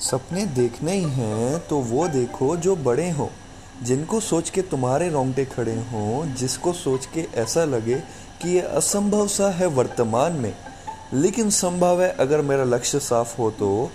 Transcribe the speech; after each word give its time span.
सपने 0.00 0.46
देखने 0.46 0.92
ही 0.92 1.02
हैं 1.02 1.68
तो 1.68 1.78
वो 1.78 2.08
देखो 2.08 2.56
जो 2.56 2.76
बड़े 2.76 3.10
हों। 3.10 3.28
जिनको 3.82 4.20
सोच 4.20 4.50
के 4.50 4.62
तुम्हारे 4.62 5.08
रोंगटे 5.08 5.44
खड़े 5.44 5.74
हों, 5.74 6.34
जिसको 6.34 6.72
सोच 6.72 7.06
के 7.06 7.26
ऐसा 7.34 7.64
लगे 7.64 7.94
कि 8.42 8.50
ये 8.50 8.60
असंभव 8.60 9.26
सा 9.26 9.50
है 9.50 9.66
वर्तमान 9.66 10.32
में। 10.32 10.54
लेकिन 11.12 11.50
संभव 11.50 12.02
है 12.02 12.16
अगर 12.20 12.40
मेरा 12.42 12.64
लक्ष्य 12.64 12.98
साफ़ 12.98 13.36
हो 13.38 13.50
तो। 13.50 13.90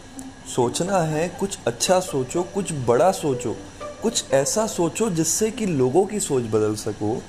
सोचना 0.55 0.97
है, 0.97 1.29
कुछ 1.29 1.57
अच्छा 1.67 1.99
सोचो, 1.99 2.43
कुछ 2.43 2.73
बड़ा 2.73 3.11
सोचो, 3.11 3.55
कुछ 4.01 4.31
ऐसा 4.31 4.67
सोचो 4.67 5.09
जिससे 5.09 5.51
कि 5.51 5.65
लोगों 5.65 6.05
की 6.05 6.19
सोच 6.19 6.43
बदल 6.43 6.75
सको। 6.75 7.23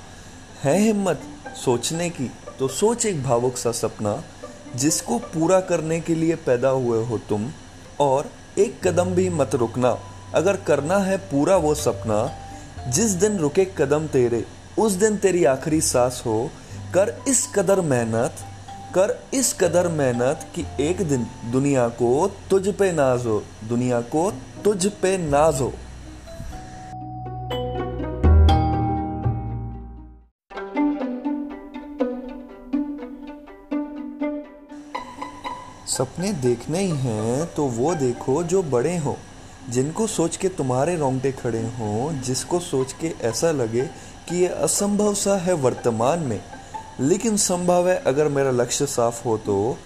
है 0.63 0.79
हिम्मत 0.79 1.21
सोचने 1.65 2.09
की 2.09 2.31
तो 2.59 2.67
सोच 2.67 3.05
एक 3.05 3.23
भावुक 3.23 3.57
सा 3.57 3.71
सपना, 3.71 4.23
जिसको 4.75 5.17
पूरा 5.17 5.59
करने 5.59 5.99
के 5.99 6.15
लिए 6.15 6.35
पैदा 6.35 6.69
हुए 6.69 7.05
हो 7.05 7.17
तुम। 7.17 7.51
और 7.99 8.31
एक 8.57 8.87
कदम 8.87 9.05
भी 9.05 9.29
मत 9.29 9.55
रुकना। 9.55 9.97
अगर 10.35 10.55
करना 10.57 10.97
है 10.97 11.17
पूरा 11.17 11.57
वो 11.57 11.75
सपना, 11.75 12.31
जिस 12.91 13.11
दिन 13.11 13.37
रुके 13.37 13.65
कदम 13.65 14.07
तेरे, 14.07 14.45
उस 14.79 14.91
दिन 14.91 15.17
तेरी 15.17 15.45
आखिरी 15.45 15.81
सांस 15.81 16.23
हो। 16.25 16.51
कर 16.93 17.23
इस 17.27 17.47
कदर 17.55 17.81
मेहनत, 17.81 18.35
कर 18.95 19.23
इस 19.33 19.53
कदर 19.53 19.87
मेहनत 19.87 20.47
कि 20.55 20.65
एक 20.79 21.01
दिन 21.07 21.27
दुनिया 21.51 21.87
को 21.87 22.31
तुझ 22.49 22.67
पे 22.69 22.91
नाज 22.91 23.25
हो 23.25 23.43
दुनिया 23.69 24.01
को 24.01 24.31
तुझ 24.63 24.87
पे 24.87 25.17
नाज। 25.17 25.61
हो 25.61 25.73
सपने 35.87 36.33
देखने 36.33 36.79
ही 36.79 36.89
हैं 36.89 37.53
तो 37.53 37.65
वो 37.65 37.95
देखो 37.95 38.43
जो 38.43 38.63
बड़े 38.63 38.97
हों। 38.97 39.15
जिनको 39.69 40.07
सोच 40.07 40.37
के 40.37 40.49
तुम्हारे 40.49 40.95
रोंगटे 40.95 41.31
खड़े 41.31 41.61
हों, 41.61 42.21
जिसको 42.21 42.59
सोच 42.59 42.93
के 42.93 43.13
ऐसा 43.21 43.51
लगे 43.51 43.81
कि 44.29 44.35
ये 44.35 44.47
असंभव 44.47 45.13
सा 45.13 45.37
है 45.37 45.53
वर्तमान 45.53 46.19
में। 46.19 46.43
लेकिन 46.99 47.37
संभव 47.37 47.89
है 47.89 48.03
अगर 48.07 48.27
मेरा 48.27 48.51
लक्ष्य 48.51 48.85
साफ़ 48.85 49.23
हो 49.23 49.37
तो। 49.37 49.77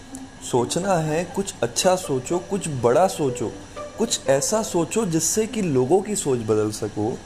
सोचना 0.52 0.94
है, 0.94 1.24
कुछ 1.24 1.54
अच्छा 1.64 1.96
सोचो, 1.96 2.40
कुछ 2.40 2.68
बड़ा 2.68 3.08
सोचो, 3.08 3.52
कुछ 3.98 4.28
ऐसा 4.28 4.64
सोचो 4.64 5.06
जिससे 5.06 5.48
कि 5.48 5.62
लोगों 5.62 6.02
की 6.02 6.16
सोच 6.16 6.40
बदल 6.40 6.72
सको। 6.72 7.18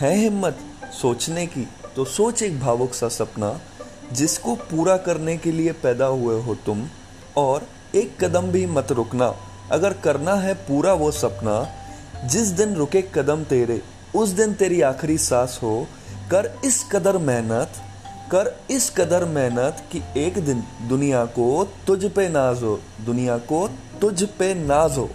है 0.00 0.16
हिम्मत 0.16 0.58
सोचने 1.02 1.46
की 1.46 1.68
तो 1.96 2.04
सोच 2.04 2.42
एक 2.42 2.60
भावुक 2.60 2.94
सा 2.94 3.08
सपना, 3.08 3.60
जिसको 4.12 4.54
पूरा 4.54 4.96
करने 4.96 5.36
के 5.36 5.52
लिए 5.52 5.72
पैदा 5.72 6.06
हुए 6.06 6.42
हो 6.42 6.54
तुम। 6.54 6.88
और 7.36 7.66
एक 7.94 8.24
कदम 8.24 8.42
भी 8.42 8.66
मत 8.66 8.92
रुकना। 8.92 9.34
अगर 9.72 9.92
करना 9.92 10.34
है 10.34 10.54
पूरा 10.54 10.92
वो 10.92 11.10
सपना, 11.10 11.68
जिस 12.28 12.48
दिन 12.48 12.74
रुके 12.74 13.02
कदम 13.02 13.44
तेरे, 13.44 13.82
उस 14.14 14.28
दिन 14.28 14.54
तेरी 14.54 14.80
आखिरी 14.80 15.18
सांस 15.18 15.60
हो। 15.62 15.86
कर 16.30 16.58
इस 16.64 16.84
कदर 16.92 17.18
मेहनत, 17.18 17.72
कर 18.30 18.60
इस 18.70 18.90
कदर 18.90 19.24
मेहनत 19.24 19.84
कि 19.92 20.02
एक 20.16 20.44
दिन 20.44 20.62
दुनिया 20.88 21.24
को 21.24 21.68
तुझ 21.86 22.04
पे 22.04 22.28
नाज 22.28 22.62
हो, 22.62 22.80
दुनिया 23.00 23.38
को 23.38 23.68
तुझ 24.00 24.24
पे 24.24 24.54
नाज 24.54 24.98
हो। 24.98 25.10